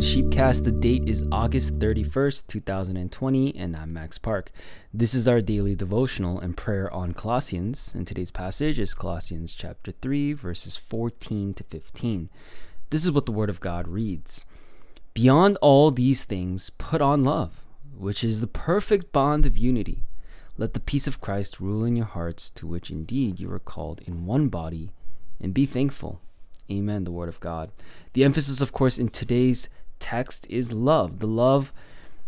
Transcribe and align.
Sheepcast. 0.00 0.62
The 0.62 0.70
date 0.70 1.08
is 1.08 1.26
August 1.32 1.80
31st, 1.80 2.46
2020, 2.46 3.56
and 3.56 3.76
I'm 3.76 3.92
Max 3.92 4.16
Park. 4.16 4.52
This 4.94 5.12
is 5.12 5.26
our 5.26 5.40
daily 5.40 5.74
devotional 5.74 6.38
and 6.38 6.56
prayer 6.56 6.92
on 6.94 7.14
Colossians, 7.14 7.92
and 7.94 8.06
today's 8.06 8.30
passage 8.30 8.78
is 8.78 8.94
Colossians 8.94 9.52
chapter 9.52 9.90
3, 9.90 10.34
verses 10.34 10.76
14 10.76 11.52
to 11.54 11.64
15. 11.64 12.30
This 12.90 13.04
is 13.04 13.10
what 13.10 13.26
the 13.26 13.32
Word 13.32 13.50
of 13.50 13.58
God 13.58 13.88
reads 13.88 14.44
Beyond 15.14 15.58
all 15.60 15.90
these 15.90 16.22
things, 16.22 16.70
put 16.70 17.02
on 17.02 17.24
love, 17.24 17.60
which 17.96 18.22
is 18.22 18.40
the 18.40 18.46
perfect 18.46 19.10
bond 19.10 19.46
of 19.46 19.58
unity. 19.58 20.04
Let 20.56 20.74
the 20.74 20.80
peace 20.80 21.08
of 21.08 21.20
Christ 21.20 21.58
rule 21.58 21.84
in 21.84 21.96
your 21.96 22.06
hearts, 22.06 22.50
to 22.52 22.68
which 22.68 22.90
indeed 22.90 23.40
you 23.40 23.50
are 23.52 23.58
called 23.58 24.00
in 24.06 24.26
one 24.26 24.48
body, 24.48 24.92
and 25.40 25.52
be 25.52 25.66
thankful. 25.66 26.20
Amen. 26.70 27.04
The 27.04 27.10
Word 27.10 27.28
of 27.28 27.40
God. 27.40 27.72
The 28.12 28.24
emphasis, 28.24 28.60
of 28.60 28.72
course, 28.72 28.98
in 28.98 29.08
today's 29.08 29.68
text 29.98 30.46
is 30.50 30.72
love. 30.72 31.18
The 31.18 31.26
love, 31.26 31.72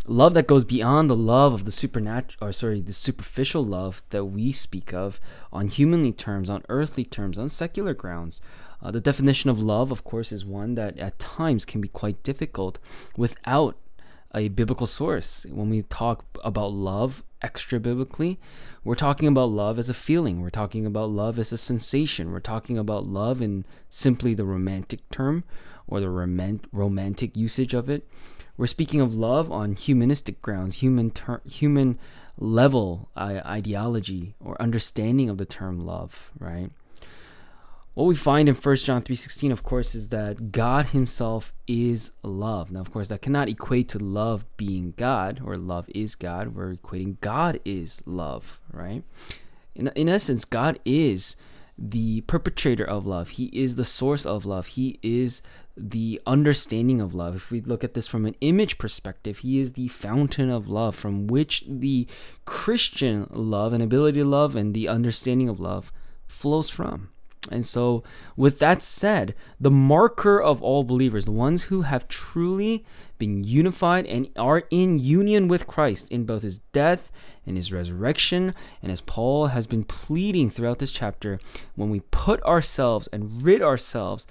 love 0.07 0.35
that 0.35 0.47
goes 0.47 0.65
beyond 0.65 1.09
the 1.09 1.17
love 1.17 1.53
of 1.53 1.65
the 1.65 1.73
supernatural, 1.73 2.49
or 2.49 2.53
sorry, 2.53 2.81
the 2.81 2.93
superficial 2.93 3.65
love 3.65 4.03
that 4.11 4.25
we 4.25 4.53
speak 4.53 4.93
of 4.93 5.21
on 5.53 5.69
humanly 5.69 6.13
terms, 6.13 6.51
on 6.51 6.65
earthly 6.69 7.05
terms, 7.05 7.39
on 7.39 7.49
secular 7.49 7.95
grounds. 7.95 8.41
Uh, 8.83 8.91
the 8.91 9.01
definition 9.01 9.51
of 9.51 9.61
love, 9.61 9.91
of 9.91 10.05
course, 10.05 10.33
is 10.33 10.45
one 10.45 10.75
that 10.75 10.99
at 10.99 11.19
times 11.19 11.65
can 11.65 11.81
be 11.81 11.89
quite 11.89 12.23
difficult 12.23 12.79
without 13.17 13.77
a 14.35 14.49
biblical 14.49 14.87
source. 14.87 15.47
When 15.51 15.71
we 15.71 15.83
talk 15.83 16.25
about 16.45 16.73
love 16.73 17.23
extra 17.43 17.81
biblically, 17.81 18.39
we're 18.85 18.95
talking 18.95 19.29
about 19.29 19.51
love 19.51 19.79
as 19.79 19.89
a 19.89 19.95
feeling. 19.95 20.41
We're 20.41 20.51
talking 20.51 20.87
about 20.87 21.11
love 21.11 21.39
as 21.39 21.53
a 21.53 21.59
sensation. 21.59 22.33
We're 22.33 22.41
talking 22.41 22.79
about 22.79 23.07
love 23.07 23.43
in 23.43 23.65
simply 23.89 24.35
the 24.35 24.45
romantic 24.45 25.09
term 25.11 25.45
or 25.87 26.01
the 26.01 26.09
romantic 26.09 27.37
usage 27.37 27.75
of 27.75 27.89
it. 27.89 28.09
We're 28.57 28.67
speaking 28.67 29.01
of 29.01 29.15
love 29.15 29.51
on 29.51 29.75
humanistic 29.75 30.43
grounds, 30.43 30.77
human 30.77 31.11
ter- 31.11 31.41
human 31.47 31.99
level 32.39 33.11
uh, 33.17 33.41
ideology 33.45 34.35
or 34.41 34.61
understanding 34.61 35.29
of 35.29 35.39
the 35.39 35.47
term 35.47 35.81
love, 35.81 36.31
right? 36.39 36.71
What 37.95 38.05
we 38.05 38.15
find 38.15 38.49
in 38.49 38.55
1 38.55 38.77
John 38.77 39.03
3:16 39.03 39.53
of 39.53 39.63
course 39.63 39.95
is 39.95 40.09
that 40.11 40.53
God 40.53 40.87
himself 40.87 41.53
is 41.67 42.13
love. 42.23 42.71
Now 42.71 42.81
of 42.81 42.93
course 42.93 43.09
that 43.09 43.23
cannot 43.23 43.49
equate 43.49 43.89
to 43.91 43.99
love 43.99 44.45
being 44.57 44.95
God 44.97 45.41
or 45.45 45.57
love 45.57 45.87
is 45.95 46.15
God. 46.15 46.55
We're 46.55 46.75
equating 46.75 47.21
God 47.21 47.61
is 47.65 48.03
love, 48.07 48.61
right? 48.73 49.03
In 49.75 49.89
in 49.89 50.09
essence 50.09 50.45
God 50.45 50.79
is 50.85 51.37
the 51.77 52.21
perpetrator 52.23 52.85
of 52.85 53.07
love. 53.07 53.31
He 53.31 53.47
is 53.47 53.77
the 53.77 53.85
source 53.85 54.27
of 54.27 54.45
love. 54.45 54.69
He 54.69 54.99
is 55.03 55.41
the 55.77 56.21
understanding 56.27 57.01
of 57.01 57.15
love. 57.15 57.35
If 57.35 57.51
we 57.51 57.61
look 57.61 57.83
at 57.83 57.95
this 57.95 58.07
from 58.07 58.27
an 58.27 58.37
image 58.43 58.77
perspective, 58.77 59.39
he 59.39 59.61
is 59.61 59.73
the 59.73 59.89
fountain 59.89 60.51
of 60.51 60.69
love 60.69 60.95
from 60.95 61.27
which 61.27 61.65
the 61.67 62.07
Christian 62.45 63.27
love 63.31 63.73
and 63.73 63.83
ability 63.83 64.19
to 64.19 64.25
love 64.27 64.57
and 64.57 64.75
the 64.75 64.89
understanding 64.89 65.49
of 65.49 65.59
love 65.59 65.91
flows 66.29 66.69
from. 66.69 67.10
And 67.51 67.65
so, 67.65 68.03
with 68.37 68.59
that 68.59 68.83
said, 68.83 69.35
the 69.59 69.71
marker 69.71 70.41
of 70.41 70.63
all 70.63 70.85
believers, 70.85 71.25
the 71.25 71.31
ones 71.31 71.65
who 71.65 71.83
have 71.83 72.07
truly 72.07 72.85
been 73.19 73.45
unified 73.45 74.07
and 74.07 74.29
are 74.37 74.65
in 74.71 74.99
union 74.99 75.49
with 75.49 75.67
Christ 75.67 76.11
in 76.11 76.25
both 76.25 76.43
his 76.43 76.59
death 76.73 77.11
and 77.47 77.57
his 77.57 77.73
resurrection, 77.73 78.55
and 78.83 78.93
as 78.93 79.01
Paul 79.01 79.49
has 79.49 79.67
been 79.67 79.85
pleading 79.85 80.51
throughout 80.51 80.81
this 80.81 80.93
chapter, 80.93 81.41
when 81.77 81.89
we 81.89 82.01
put 82.11 82.43
ourselves 82.43 83.09
and 83.11 83.43
rid 83.43 83.63
ourselves 83.63 84.27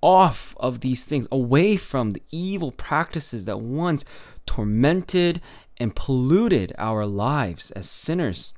off 0.00 0.56
of 0.58 0.80
these 0.80 1.04
things, 1.04 1.26
away 1.30 1.76
from 1.76 2.12
the 2.12 2.22
evil 2.30 2.70
practices 2.70 3.44
that 3.44 3.60
once 3.60 4.04
tormented 4.46 5.40
and 5.76 5.94
polluted 5.94 6.72
our 6.78 7.04
lives 7.04 7.70
as 7.72 7.90
sinners 7.90 8.52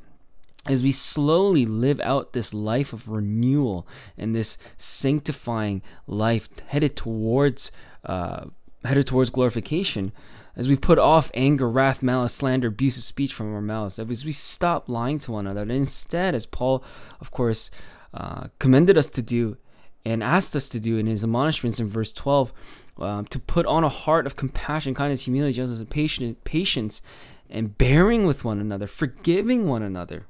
as 0.66 0.82
we 0.82 0.92
slowly 0.92 1.64
live 1.64 2.00
out 2.00 2.32
this 2.32 2.52
life 2.52 2.92
of 2.92 3.08
renewal 3.08 3.86
and 4.18 4.34
this 4.34 4.58
sanctifying 4.76 5.82
life 6.06 6.48
headed 6.66 6.96
towards 6.96 7.72
uh, 8.04 8.44
headed 8.84 9.06
towards 9.06 9.30
glorification 9.30 10.12
as 10.56 10.68
we 10.68 10.76
put 10.76 10.98
off 10.98 11.30
anger 11.34 11.68
wrath 11.68 12.02
malice 12.02 12.34
slander 12.34 12.68
abusive 12.68 13.04
speech 13.04 13.32
from 13.32 13.54
our 13.54 13.62
mouths 13.62 13.98
as 13.98 14.24
we 14.24 14.32
stop 14.32 14.88
lying 14.88 15.18
to 15.18 15.32
one 15.32 15.46
another 15.46 15.62
and 15.62 15.72
instead 15.72 16.34
as 16.34 16.46
paul 16.46 16.84
of 17.20 17.30
course 17.30 17.70
uh, 18.12 18.48
commended 18.58 18.98
us 18.98 19.10
to 19.10 19.22
do 19.22 19.56
and 20.04 20.22
asked 20.22 20.56
us 20.56 20.68
to 20.68 20.80
do 20.80 20.96
in 20.96 21.06
his 21.06 21.22
admonishments 21.22 21.78
in 21.78 21.88
verse 21.88 22.12
12 22.12 22.52
um, 22.98 23.24
to 23.26 23.38
put 23.38 23.64
on 23.66 23.84
a 23.84 23.88
heart 23.88 24.26
of 24.26 24.36
compassion 24.36 24.94
kindness 24.94 25.24
humility 25.24 25.54
justice 25.54 25.80
and 25.80 26.44
patience 26.44 27.02
and 27.48 27.76
bearing 27.78 28.26
with 28.26 28.44
one 28.44 28.60
another 28.60 28.86
forgiving 28.86 29.66
one 29.66 29.82
another 29.82 30.26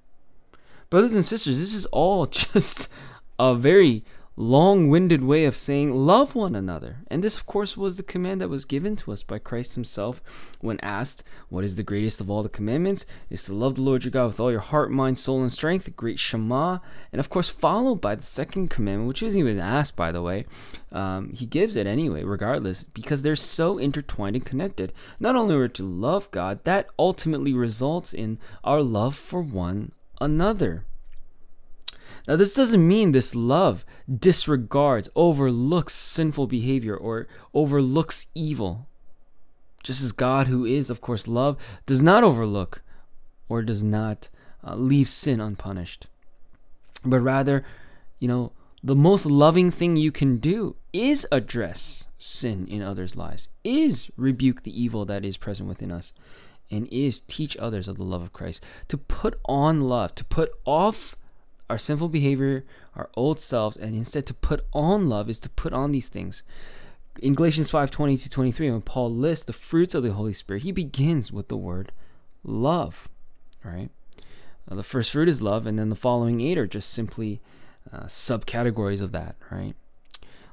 brothers 0.91 1.15
and 1.15 1.25
sisters, 1.25 1.61
this 1.61 1.73
is 1.73 1.87
all 1.87 2.27
just 2.27 2.89
a 3.39 3.55
very 3.55 4.05
long 4.37 4.89
winded 4.89 5.23
way 5.23 5.45
of 5.45 5.55
saying 5.55 5.93
love 5.93 6.35
one 6.35 6.55
another. 6.55 6.97
And 7.09 7.23
this, 7.23 7.37
of 7.37 7.45
course, 7.45 7.77
was 7.77 7.97
the 7.97 8.03
command 8.03 8.41
that 8.41 8.49
was 8.49 8.65
given 8.65 8.97
to 8.97 9.13
us 9.13 9.23
by 9.23 9.39
Christ 9.39 9.75
Himself 9.75 10.23
when 10.61 10.81
asked, 10.81 11.23
What 11.51 11.63
is 11.63 11.77
the 11.77 11.83
greatest 11.83 12.21
of 12.21 12.31
all 12.31 12.43
the 12.43 12.49
commandments? 12.49 13.05
Is 13.29 13.45
to 13.45 13.55
love 13.55 13.75
the 13.75 13.83
Lord 13.83 14.05
your 14.05 14.11
God 14.11 14.27
with 14.27 14.41
all 14.41 14.51
your 14.51 14.61
heart, 14.61 14.91
mind, 14.91 15.19
soul, 15.19 15.43
and 15.43 15.53
strength, 15.53 15.85
the 15.85 15.91
great 15.91 16.19
Shema. 16.19 16.79
And 17.13 17.21
of 17.21 17.29
course, 17.29 17.51
followed 17.51 18.01
by 18.01 18.15
the 18.15 18.25
second 18.25 18.71
commandment, 18.71 19.09
which 19.09 19.23
isn't 19.23 19.39
even 19.39 19.61
asked, 19.61 19.95
by 19.95 20.11
the 20.11 20.23
way. 20.23 20.47
Um, 20.91 21.31
he 21.33 21.45
gives 21.45 21.77
it 21.77 21.87
anyway, 21.87 22.25
regardless, 22.25 22.85
because 22.85 23.23
they're 23.23 23.37
so 23.37 23.79
intertwined 23.79 24.37
and 24.37 24.45
connected. 24.45 24.93
Not 25.19 25.37
only 25.37 25.55
are 25.55 25.63
we 25.63 25.69
to 25.69 25.85
love 25.85 26.31
God, 26.31 26.65
that 26.65 26.89
ultimately 26.99 27.53
results 27.53 28.15
in 28.15 28.39
our 28.65 28.83
love 28.83 29.15
for 29.15 29.43
one 29.43 29.93
another. 30.21 30.85
Now, 32.29 32.37
this 32.37 32.55
doesn't 32.55 32.87
mean 32.87 33.13
this 33.13 33.35
love 33.35 33.85
disregards, 34.09 35.09
overlooks 35.17 35.95
sinful 35.95 36.47
behavior, 36.47 36.97
or 36.97 37.27
overlooks 37.55 38.27
evil. 38.35 38.87
Just 39.83 40.03
as 40.03 40.13
God, 40.13 40.47
who 40.47 40.65
is, 40.65 40.91
of 40.91 41.01
course, 41.01 41.27
love, 41.27 41.57
does 41.87 42.03
not 42.03 42.23
overlook 42.23 42.83
or 43.49 43.63
does 43.63 43.83
not 43.83 44.29
uh, 44.63 44.75
leave 44.75 45.09
sin 45.09 45.41
unpunished. 45.41 46.07
But 47.05 47.21
rather, 47.21 47.65
you 48.19 48.29
know, 48.29 48.53
the 48.83 48.97
most 48.97 49.27
loving 49.27 49.71
thing 49.71 49.97
you 49.97 50.13
can 50.13 50.37
do 50.37 50.77
is 50.93 51.27
address 51.33 52.09
sin 52.19 52.67
in 52.69 52.83
others' 52.83 53.17
lives, 53.17 53.49
is 53.65 54.11
rebuke 54.17 54.63
the 54.63 54.83
evil 54.83 55.05
that 55.07 55.25
is 55.25 55.37
present 55.37 55.69
within 55.69 55.91
us, 55.91 56.13
and 56.71 56.87
is 56.89 57.21
teach 57.21 57.57
others 57.57 57.89
of 57.89 57.97
the 57.97 58.05
love 58.05 58.23
of 58.23 58.33
Christ. 58.33 58.65
To 58.89 58.99
put 58.99 59.39
on 59.45 59.83
love, 59.83 60.15
to 60.17 60.25
put 60.25 60.53
off 60.65 61.17
our 61.69 61.79
sinful 61.79 62.09
behavior, 62.09 62.65
our 62.97 63.09
old 63.15 63.41
selves, 63.41 63.77
and 63.77 63.95
instead 63.95 64.27
to 64.27 64.35
put 64.35 64.67
on 64.73 65.09
love 65.09 65.31
is 65.31 65.41
to 65.41 65.49
put 65.49 65.73
on 65.73 65.93
these 65.93 66.09
things. 66.09 66.43
In 67.21 67.35
Galatians 67.35 67.71
5 67.71 67.91
20 67.91 68.17
to 68.17 68.31
23, 68.31 68.71
when 68.71 68.83
Paul 68.83 69.11
lists 69.11 69.45
the 69.45 69.53
fruits 69.53 69.95
of 69.95 70.03
the 70.03 70.13
Holy 70.13 70.33
Spirit, 70.33 70.63
he 70.63 70.73
begins 70.73 71.33
with 71.33 71.49
the 71.49 71.57
word 71.57 71.93
love. 72.43 73.09
Right? 73.65 73.91
Now, 74.69 74.77
the 74.77 74.83
first 74.83 75.11
fruit 75.11 75.29
is 75.29 75.43
love, 75.43 75.67
and 75.67 75.79
then 75.79 75.89
the 75.89 75.97
following 75.97 76.41
eight 76.41 76.59
are 76.59 76.67
just 76.67 76.91
simply 76.91 77.41
uh, 77.93 78.05
subcategories 78.05 79.01
of 79.01 79.13
that, 79.13 79.37
right? 79.51 79.75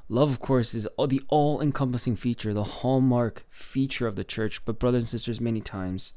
Love, 0.09 0.29
of 0.29 0.39
course, 0.39 0.73
is 0.73 0.87
the 1.07 1.21
all 1.27 1.61
encompassing 1.61 2.15
feature, 2.15 2.53
the 2.53 2.63
hallmark 2.63 3.45
feature 3.49 4.07
of 4.07 4.15
the 4.15 4.23
church. 4.23 4.63
But, 4.63 4.79
brothers 4.79 5.03
and 5.03 5.09
sisters, 5.09 5.41
many 5.41 5.59
times 5.59 6.13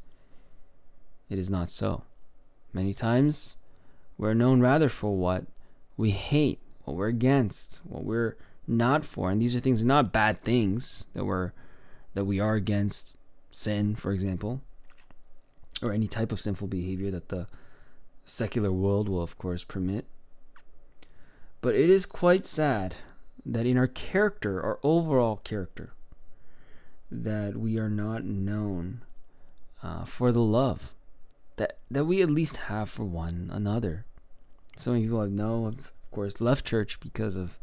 it 1.29 1.39
is 1.39 1.51
not 1.51 1.71
so. 1.71 2.05
Many 2.73 2.95
times 2.95 3.57
we're 4.17 4.35
known 4.35 4.61
rather 4.61 4.89
for 4.89 5.17
what 5.17 5.47
we 5.97 6.11
hate, 6.11 6.61
what 6.85 6.97
we're 6.97 7.09
against, 7.09 7.81
what 7.85 8.05
we're 8.05 8.37
not 8.67 9.05
for. 9.05 9.31
And 9.31 9.43
these 9.43 9.57
are 9.57 9.61
things 9.61 9.85
not 9.85 10.13
bad 10.13 10.43
things 10.43 11.05
that 11.15 11.25
we're 11.25 11.53
that 12.15 12.25
we 12.25 12.41
are 12.41 12.55
against 12.55 13.17
sin, 13.51 13.95
for 13.95 14.13
example, 14.13 14.61
or 15.83 15.93
any 15.93 16.09
type 16.09 16.33
of 16.33 16.41
sinful 16.41 16.67
behavior 16.67 17.11
that 17.11 17.29
the 17.29 17.47
secular 18.25 18.73
world 18.73 19.09
will 19.09 19.23
of 19.23 19.37
course 19.39 19.65
permit. 19.65 20.05
But 21.61 21.75
it 21.75 21.91
is 21.91 22.07
quite 22.07 22.47
sad 22.47 22.97
that 23.45 23.67
in 23.67 23.77
our 23.77 23.87
character, 23.87 24.63
our 24.63 24.79
overall 24.83 25.37
character, 25.37 25.93
that 27.11 27.57
we 27.57 27.79
are 27.79 27.91
not 27.91 28.25
known 28.25 29.03
uh, 29.83 30.05
for 30.05 30.31
the 30.31 30.43
love 30.43 30.95
that 31.57 31.79
that 31.91 32.07
we 32.07 32.23
at 32.23 32.31
least 32.31 32.57
have 32.57 32.89
for 32.89 33.05
one 33.05 33.51
another. 33.53 34.07
So 34.77 34.93
many 34.93 35.05
people 35.05 35.21
I 35.21 35.27
know 35.27 35.67
of 35.67 35.93
course, 36.11 36.41
left 36.41 36.65
church 36.65 36.99
because 37.01 37.37
of 37.37 37.59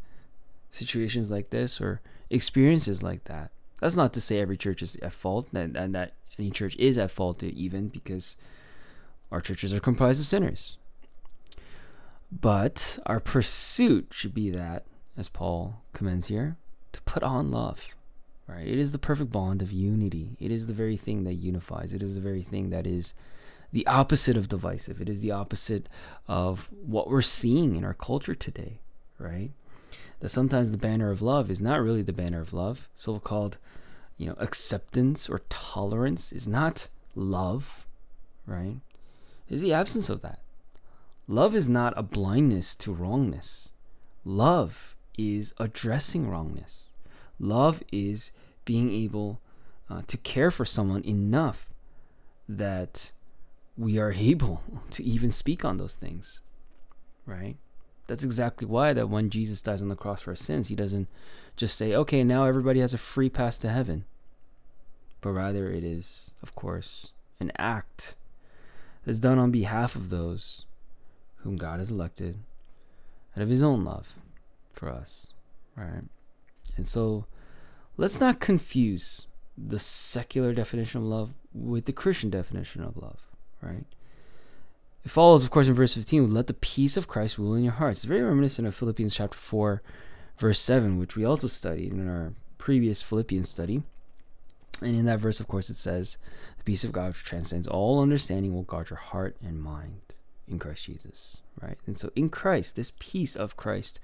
situations 0.70 1.30
like 1.30 1.50
this 1.50 1.80
or 1.80 2.00
experiences 2.30 3.02
like 3.02 3.24
that. 3.24 3.50
That's 3.80 3.96
not 3.96 4.12
to 4.14 4.20
say 4.20 4.40
every 4.40 4.56
church 4.56 4.82
is 4.82 4.96
at 4.96 5.12
fault 5.12 5.48
and, 5.52 5.76
and 5.76 5.94
that 5.94 6.12
any 6.38 6.50
church 6.50 6.76
is 6.76 6.96
at 6.96 7.10
fault 7.10 7.42
even 7.42 7.88
because 7.88 8.36
our 9.30 9.40
churches 9.40 9.74
are 9.74 9.80
comprised 9.80 10.20
of 10.20 10.26
sinners. 10.26 10.76
But 12.30 12.98
our 13.06 13.20
pursuit 13.20 14.08
should 14.10 14.34
be 14.34 14.50
that, 14.50 14.84
as 15.18 15.28
Paul 15.28 15.82
commends 15.92 16.28
here, 16.28 16.56
to 16.92 17.02
put 17.02 17.22
on 17.22 17.50
love, 17.50 17.94
right? 18.46 18.66
It 18.66 18.78
is 18.78 18.92
the 18.92 18.98
perfect 18.98 19.30
bond 19.32 19.60
of 19.60 19.72
unity. 19.72 20.36
It 20.38 20.52
is 20.52 20.68
the 20.68 20.72
very 20.72 20.96
thing 20.96 21.24
that 21.24 21.34
unifies. 21.34 21.92
It 21.92 22.02
is 22.02 22.14
the 22.14 22.20
very 22.20 22.42
thing 22.42 22.70
that 22.70 22.86
is 22.86 23.14
the 23.72 23.86
opposite 23.86 24.36
of 24.36 24.48
divisive. 24.48 25.00
It 25.00 25.08
is 25.08 25.20
the 25.20 25.32
opposite 25.32 25.88
of 26.28 26.70
what 26.86 27.10
we're 27.10 27.20
seeing 27.20 27.74
in 27.74 27.84
our 27.84 27.94
culture 27.94 28.34
today, 28.34 28.78
right? 29.18 29.50
That 30.20 30.30
sometimes 30.30 30.70
the 30.70 30.78
banner 30.78 31.10
of 31.10 31.20
love 31.20 31.50
is 31.50 31.60
not 31.60 31.82
really 31.82 32.02
the 32.02 32.12
banner 32.12 32.40
of 32.40 32.52
love. 32.52 32.88
So 32.94 33.18
called, 33.18 33.58
you 34.16 34.26
know, 34.26 34.36
acceptance 34.38 35.28
or 35.28 35.42
tolerance 35.48 36.32
is 36.32 36.48
not 36.48 36.88
love, 37.14 37.84
right? 38.46 38.76
It's 39.50 39.62
the 39.62 39.72
absence 39.72 40.08
of 40.08 40.22
that. 40.22 40.40
Love 41.26 41.54
is 41.54 41.68
not 41.68 41.92
a 41.96 42.02
blindness 42.02 42.74
to 42.76 42.92
wrongness. 42.92 43.72
Love 44.24 44.94
is 45.18 45.52
addressing 45.58 46.30
wrongness. 46.30 46.88
Love 47.38 47.82
is 47.92 48.32
being 48.64 48.92
able 48.92 49.40
uh, 49.90 50.02
to 50.06 50.16
care 50.16 50.50
for 50.50 50.64
someone 50.64 51.02
enough 51.04 51.70
that 52.48 53.12
we 53.76 53.98
are 53.98 54.12
able 54.16 54.62
to 54.92 55.04
even 55.04 55.30
speak 55.30 55.64
on 55.64 55.76
those 55.76 55.96
things, 55.96 56.40
right? 57.26 57.56
That's 58.06 58.24
exactly 58.24 58.66
why 58.66 58.94
that 58.94 59.10
when 59.10 59.28
Jesus 59.28 59.60
dies 59.60 59.82
on 59.82 59.88
the 59.88 59.96
cross 59.96 60.22
for 60.22 60.30
our 60.30 60.36
sins, 60.36 60.68
he 60.68 60.74
doesn't 60.74 61.08
just 61.56 61.76
say, 61.76 61.94
"Okay, 61.94 62.24
now 62.24 62.46
everybody 62.46 62.80
has 62.80 62.94
a 62.94 62.98
free 62.98 63.28
pass 63.28 63.58
to 63.58 63.68
heaven." 63.68 64.06
But 65.20 65.32
rather 65.32 65.70
it 65.70 65.84
is, 65.84 66.30
of 66.42 66.54
course, 66.54 67.14
an 67.38 67.52
act 67.58 68.14
that's 69.04 69.20
done 69.20 69.38
on 69.38 69.50
behalf 69.50 69.94
of 69.94 70.08
those 70.08 70.64
whom 71.38 71.56
God 71.56 71.80
has 71.80 71.90
elected 71.90 72.38
out 73.36 73.42
of 73.42 73.48
his 73.48 73.62
own 73.62 73.84
love 73.84 74.14
for 74.78 74.88
us, 74.88 75.34
right? 75.76 76.04
And 76.76 76.86
so 76.86 77.26
let's 77.96 78.20
not 78.20 78.40
confuse 78.40 79.26
the 79.56 79.78
secular 79.78 80.54
definition 80.54 81.00
of 81.00 81.06
love 81.06 81.30
with 81.52 81.86
the 81.86 81.92
Christian 81.92 82.30
definition 82.30 82.82
of 82.82 82.96
love, 82.96 83.20
right? 83.60 83.84
It 85.04 85.10
follows, 85.10 85.44
of 85.44 85.50
course, 85.50 85.68
in 85.68 85.74
verse 85.74 85.94
15, 85.94 86.32
let 86.32 86.46
the 86.46 86.54
peace 86.54 86.96
of 86.96 87.08
Christ 87.08 87.38
rule 87.38 87.54
in 87.54 87.64
your 87.64 87.72
hearts. 87.72 88.00
It's 88.00 88.04
very 88.04 88.22
reminiscent 88.22 88.68
of 88.68 88.74
Philippians 88.74 89.14
chapter 89.14 89.36
4, 89.36 89.82
verse 90.38 90.60
7, 90.60 90.98
which 90.98 91.16
we 91.16 91.24
also 91.24 91.48
studied 91.48 91.92
in 91.92 92.08
our 92.08 92.34
previous 92.58 93.02
Philippians 93.02 93.48
study. 93.48 93.82
And 94.80 94.94
in 94.94 95.06
that 95.06 95.18
verse, 95.18 95.40
of 95.40 95.48
course, 95.48 95.70
it 95.70 95.76
says, 95.76 96.18
The 96.58 96.64
peace 96.64 96.84
of 96.84 96.92
God, 96.92 97.08
which 97.08 97.24
transcends 97.24 97.66
all 97.66 98.00
understanding, 98.00 98.54
will 98.54 98.62
guard 98.62 98.90
your 98.90 98.98
heart 98.98 99.36
and 99.42 99.60
mind 99.60 100.14
in 100.46 100.58
Christ 100.58 100.84
Jesus, 100.84 101.42
right? 101.62 101.78
And 101.86 101.96
so 101.96 102.10
in 102.14 102.28
Christ, 102.28 102.76
this 102.76 102.92
peace 102.98 103.36
of 103.36 103.56
Christ, 103.56 104.00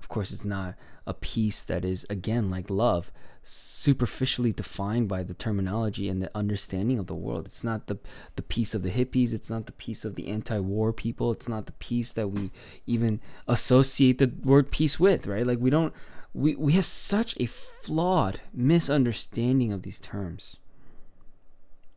of 0.00 0.08
course, 0.08 0.30
is 0.30 0.44
not 0.44 0.74
a 1.06 1.14
peace 1.14 1.64
that 1.64 1.84
is, 1.84 2.06
again, 2.08 2.50
like 2.50 2.70
love, 2.70 3.12
superficially 3.42 4.52
defined 4.52 5.08
by 5.08 5.22
the 5.22 5.34
terminology 5.34 6.08
and 6.08 6.22
the 6.22 6.36
understanding 6.36 6.98
of 6.98 7.06
the 7.06 7.14
world. 7.14 7.46
It's 7.46 7.64
not 7.64 7.86
the, 7.86 7.98
the 8.36 8.42
peace 8.42 8.74
of 8.74 8.82
the 8.82 8.90
hippies. 8.90 9.32
It's 9.32 9.50
not 9.50 9.66
the 9.66 9.72
peace 9.72 10.04
of 10.04 10.14
the 10.14 10.28
anti 10.28 10.58
war 10.58 10.92
people. 10.92 11.32
It's 11.32 11.48
not 11.48 11.66
the 11.66 11.72
peace 11.72 12.12
that 12.12 12.28
we 12.28 12.50
even 12.86 13.20
associate 13.48 14.18
the 14.18 14.32
word 14.44 14.70
peace 14.70 15.00
with, 15.00 15.26
right? 15.26 15.46
Like 15.46 15.58
we 15.58 15.70
don't, 15.70 15.92
we, 16.32 16.54
we 16.54 16.72
have 16.74 16.86
such 16.86 17.34
a 17.38 17.46
flawed 17.46 18.40
misunderstanding 18.54 19.72
of 19.72 19.82
these 19.82 20.00
terms 20.00 20.58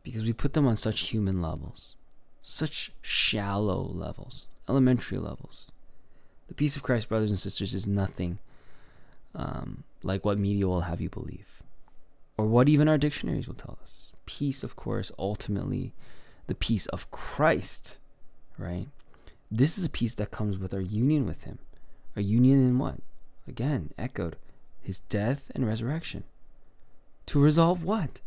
because 0.02 0.22
we 0.22 0.32
put 0.32 0.52
them 0.52 0.66
on 0.66 0.76
such 0.76 1.00
human 1.10 1.40
levels 1.40 1.96
such 2.48 2.92
shallow 3.02 3.82
levels, 3.82 4.50
elementary 4.68 5.18
levels. 5.18 5.70
The 6.48 6.54
peace 6.54 6.76
of 6.76 6.82
Christ, 6.82 7.08
brothers 7.08 7.30
and 7.30 7.38
sisters, 7.38 7.74
is 7.74 7.86
nothing 7.86 8.38
um, 9.34 9.84
like 10.02 10.24
what 10.24 10.38
media 10.38 10.66
will 10.66 10.82
have 10.82 11.00
you 11.00 11.08
believe, 11.08 11.62
or 12.36 12.46
what 12.46 12.68
even 12.68 12.88
our 12.88 12.98
dictionaries 12.98 13.46
will 13.46 13.54
tell 13.54 13.78
us. 13.82 14.12
Peace, 14.24 14.62
of 14.62 14.76
course, 14.76 15.12
ultimately 15.18 15.92
the 16.46 16.54
peace 16.54 16.86
of 16.86 17.10
Christ, 17.10 17.98
right? 18.58 18.86
This 19.50 19.78
is 19.78 19.84
a 19.84 19.90
peace 19.90 20.14
that 20.14 20.30
comes 20.30 20.58
with 20.58 20.74
our 20.74 20.80
union 20.80 21.26
with 21.26 21.44
Him. 21.44 21.58
Our 22.14 22.22
union 22.22 22.58
in 22.58 22.78
what? 22.78 22.96
Again, 23.46 23.92
echoed 23.98 24.36
His 24.82 25.00
death 25.00 25.50
and 25.54 25.66
resurrection. 25.66 26.24
To 27.26 27.40
resolve 27.40 27.84
what? 27.84 28.20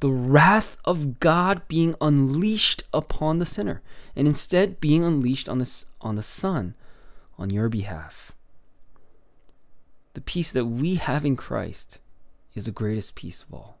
The 0.00 0.10
wrath 0.10 0.76
of 0.84 1.20
God 1.20 1.66
being 1.68 1.94
unleashed 2.00 2.82
upon 2.92 3.38
the 3.38 3.46
sinner, 3.46 3.82
and 4.14 4.28
instead 4.28 4.80
being 4.80 5.04
unleashed 5.04 5.48
on 5.48 5.58
the, 5.58 5.84
on 6.00 6.16
the 6.16 6.22
Son 6.22 6.74
on 7.38 7.50
your 7.50 7.68
behalf. 7.68 8.32
The 10.14 10.20
peace 10.20 10.52
that 10.52 10.66
we 10.66 10.96
have 10.96 11.24
in 11.24 11.36
Christ 11.36 11.98
is 12.54 12.66
the 12.66 12.72
greatest 12.72 13.14
peace 13.14 13.42
of 13.42 13.52
all. 13.52 13.78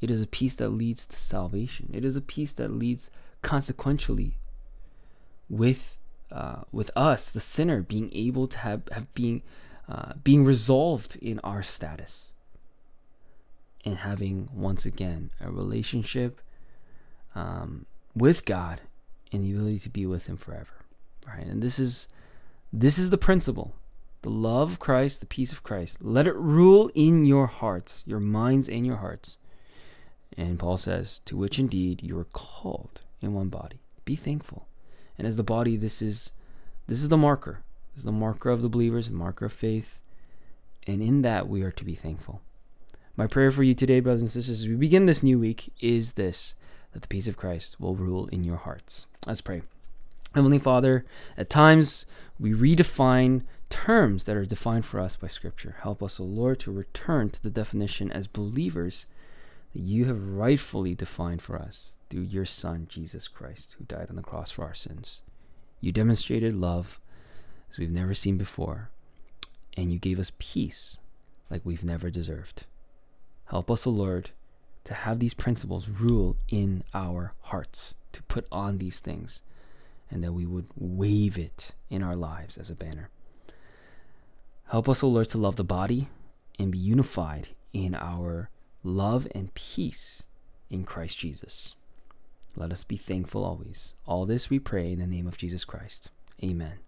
It 0.00 0.10
is 0.10 0.22
a 0.22 0.26
peace 0.26 0.54
that 0.56 0.68
leads 0.68 1.06
to 1.06 1.16
salvation. 1.16 1.90
It 1.92 2.04
is 2.04 2.16
a 2.16 2.20
peace 2.20 2.52
that 2.54 2.70
leads 2.70 3.10
consequentially 3.42 4.38
with 5.48 5.96
uh, 6.30 6.62
with 6.72 6.90
us, 6.96 7.30
the 7.30 7.40
sinner, 7.40 7.82
being 7.82 8.10
able 8.12 8.48
to 8.48 8.58
have, 8.58 8.82
have 8.90 9.12
being 9.14 9.42
uh, 9.88 10.14
being 10.22 10.44
resolved 10.44 11.16
in 11.16 11.38
our 11.40 11.62
status 11.62 12.32
and 13.96 14.04
having 14.04 14.48
once 14.52 14.84
again 14.84 15.30
a 15.40 15.50
relationship 15.50 16.40
um, 17.34 17.86
with 18.14 18.44
God 18.44 18.82
and 19.32 19.42
the 19.42 19.52
ability 19.52 19.78
to 19.80 19.90
be 19.90 20.06
with 20.06 20.26
Him 20.26 20.36
forever. 20.36 20.68
Right, 21.26 21.46
and 21.46 21.62
this 21.62 21.78
is 21.78 22.08
this 22.72 22.98
is 22.98 23.10
the 23.10 23.18
principle: 23.18 23.74
the 24.22 24.30
love 24.30 24.72
of 24.72 24.78
Christ, 24.78 25.20
the 25.20 25.26
peace 25.26 25.52
of 25.52 25.62
Christ. 25.62 26.02
Let 26.02 26.26
it 26.26 26.36
rule 26.36 26.90
in 26.94 27.24
your 27.24 27.46
hearts, 27.46 28.04
your 28.06 28.20
minds, 28.20 28.68
and 28.68 28.86
your 28.86 28.96
hearts. 28.96 29.38
And 30.36 30.58
Paul 30.58 30.76
says, 30.76 31.20
to 31.20 31.36
which 31.36 31.58
indeed 31.58 32.02
you 32.02 32.18
are 32.18 32.24
called 32.24 33.00
in 33.22 33.32
one 33.32 33.48
body. 33.48 33.80
Be 34.04 34.16
thankful. 34.16 34.68
And 35.16 35.26
as 35.26 35.38
the 35.38 35.42
body, 35.42 35.78
this 35.78 36.02
is 36.02 36.32
this 36.86 37.02
is 37.02 37.08
the 37.08 37.16
marker. 37.16 37.62
This 37.94 38.00
is 38.00 38.04
the 38.04 38.12
marker 38.12 38.50
of 38.50 38.60
the 38.60 38.68
believers, 38.68 39.10
marker 39.10 39.46
of 39.46 39.52
faith. 39.52 40.00
And 40.86 41.02
in 41.02 41.22
that 41.22 41.48
we 41.48 41.62
are 41.62 41.72
to 41.72 41.84
be 41.84 41.94
thankful. 41.94 42.42
My 43.18 43.26
prayer 43.26 43.50
for 43.50 43.62
you 43.62 43.72
today, 43.72 44.00
brothers 44.00 44.20
and 44.20 44.30
sisters, 44.30 44.60
as 44.60 44.68
we 44.68 44.74
begin 44.74 45.06
this 45.06 45.22
new 45.22 45.38
week, 45.38 45.72
is 45.80 46.12
this 46.12 46.54
that 46.92 47.00
the 47.00 47.08
peace 47.08 47.26
of 47.26 47.38
Christ 47.38 47.80
will 47.80 47.94
rule 47.94 48.26
in 48.26 48.44
your 48.44 48.58
hearts. 48.58 49.06
Let's 49.26 49.40
pray. 49.40 49.62
Heavenly 50.34 50.58
Father, 50.58 51.06
at 51.34 51.48
times 51.48 52.04
we 52.38 52.52
redefine 52.52 53.44
terms 53.70 54.24
that 54.24 54.36
are 54.36 54.44
defined 54.44 54.84
for 54.84 55.00
us 55.00 55.16
by 55.16 55.28
Scripture. 55.28 55.76
Help 55.80 56.02
us, 56.02 56.20
O 56.20 56.24
Lord, 56.24 56.60
to 56.60 56.70
return 56.70 57.30
to 57.30 57.42
the 57.42 57.48
definition 57.48 58.12
as 58.12 58.26
believers 58.26 59.06
that 59.72 59.80
you 59.80 60.04
have 60.04 60.34
rightfully 60.34 60.94
defined 60.94 61.40
for 61.40 61.56
us 61.56 61.98
through 62.10 62.20
your 62.20 62.44
Son, 62.44 62.84
Jesus 62.86 63.28
Christ, 63.28 63.76
who 63.78 63.84
died 63.84 64.08
on 64.10 64.16
the 64.16 64.22
cross 64.22 64.50
for 64.50 64.64
our 64.66 64.74
sins. 64.74 65.22
You 65.80 65.90
demonstrated 65.90 66.52
love 66.52 67.00
as 67.70 67.78
we've 67.78 67.90
never 67.90 68.12
seen 68.12 68.36
before, 68.36 68.90
and 69.74 69.90
you 69.90 69.98
gave 69.98 70.18
us 70.18 70.32
peace 70.38 70.98
like 71.48 71.62
we've 71.64 71.84
never 71.84 72.10
deserved. 72.10 72.66
Help 73.46 73.70
us, 73.70 73.86
O 73.86 73.90
Lord, 73.90 74.30
to 74.84 74.94
have 74.94 75.18
these 75.18 75.34
principles 75.34 75.88
rule 75.88 76.36
in 76.48 76.82
our 76.94 77.32
hearts, 77.42 77.94
to 78.12 78.22
put 78.24 78.46
on 78.50 78.78
these 78.78 79.00
things, 79.00 79.42
and 80.10 80.22
that 80.22 80.32
we 80.32 80.46
would 80.46 80.66
wave 80.76 81.38
it 81.38 81.74
in 81.90 82.02
our 82.02 82.14
lives 82.14 82.56
as 82.56 82.70
a 82.70 82.74
banner. 82.74 83.10
Help 84.68 84.88
us, 84.88 85.02
O 85.02 85.08
Lord, 85.08 85.28
to 85.30 85.38
love 85.38 85.56
the 85.56 85.64
body 85.64 86.08
and 86.58 86.72
be 86.72 86.78
unified 86.78 87.48
in 87.72 87.94
our 87.94 88.50
love 88.82 89.28
and 89.32 89.54
peace 89.54 90.26
in 90.70 90.84
Christ 90.84 91.18
Jesus. 91.18 91.76
Let 92.56 92.72
us 92.72 92.84
be 92.84 92.96
thankful 92.96 93.44
always. 93.44 93.94
All 94.06 94.26
this 94.26 94.50
we 94.50 94.58
pray 94.58 94.92
in 94.92 94.98
the 94.98 95.06
name 95.06 95.26
of 95.26 95.36
Jesus 95.36 95.64
Christ. 95.64 96.10
Amen. 96.42 96.85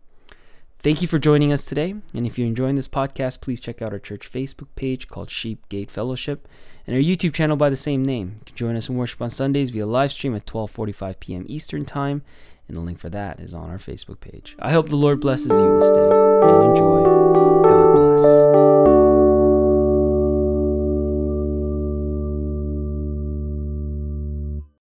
Thank 0.81 1.03
you 1.03 1.09
for 1.09 1.19
joining 1.19 1.53
us 1.53 1.65
today. 1.65 1.97
And 2.15 2.25
if 2.25 2.39
you're 2.39 2.47
enjoying 2.47 2.77
this 2.77 2.87
podcast, 2.87 3.41
please 3.41 3.61
check 3.61 3.83
out 3.83 3.93
our 3.93 3.99
church 3.99 4.31
Facebook 4.31 4.69
page 4.77 5.09
called 5.09 5.29
Sheep 5.29 5.69
Gate 5.69 5.91
Fellowship 5.91 6.47
and 6.87 6.95
our 6.95 7.03
YouTube 7.03 7.35
channel 7.35 7.57
by 7.57 7.69
the 7.69 7.77
same 7.77 8.05
name. 8.05 8.37
You 8.39 8.45
can 8.47 8.57
join 8.57 8.77
us 8.77 8.89
in 8.89 8.97
worship 8.97 9.21
on 9.21 9.29
Sundays 9.29 9.71
via 9.71 9.87
live 9.87 10.13
stream 10.13 10.37
at 10.37 10.47
12:45 10.47 11.19
p.m. 11.19 11.45
Eastern 11.49 11.85
Time, 11.85 12.23
and 12.69 12.77
the 12.77 12.81
link 12.81 13.01
for 13.01 13.09
that 13.11 13.41
is 13.41 13.55
on 13.55 13.71
our 13.71 13.79
Facebook 13.79 14.21
page. 14.21 14.57
I 14.61 14.71
hope 14.71 14.89
the 14.89 14.97
Lord 14.97 15.21
blesses 15.21 15.51
you 15.51 15.81
this 15.81 15.91
day 15.91 16.11
and 16.47 16.71
enjoy. 16.71 17.03
God 17.69 17.95
bless. 17.95 18.88